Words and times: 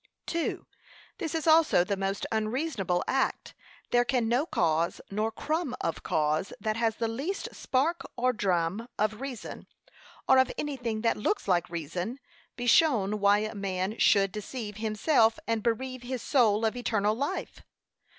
2. 0.25 0.65
This 1.19 1.35
is 1.35 1.45
also 1.45 1.83
the 1.83 1.95
most 1.95 2.25
unreasonable 2.31 3.03
act; 3.07 3.53
there 3.91 4.03
can 4.03 4.27
no 4.27 4.47
cause, 4.47 4.99
nor 5.11 5.31
crumb 5.31 5.75
of 5.79 6.01
cause 6.01 6.51
that 6.59 6.75
has 6.75 6.95
the 6.95 7.07
least 7.07 7.49
spark 7.53 8.01
or 8.17 8.33
dram 8.33 8.87
of 8.97 9.21
reason, 9.21 9.67
or 10.27 10.39
of 10.39 10.51
anything 10.57 11.01
that 11.01 11.17
looks 11.17 11.47
like 11.47 11.69
reason, 11.69 12.17
be 12.55 12.65
shown 12.65 13.19
why 13.19 13.37
a 13.37 13.53
man 13.53 13.95
should 13.99 14.31
deceive 14.31 14.77
himself, 14.77 15.37
and 15.45 15.61
bereave 15.61 16.01
his 16.01 16.23
soul 16.23 16.65
of 16.65 16.75
eternal 16.75 17.13
life. 17.13 17.61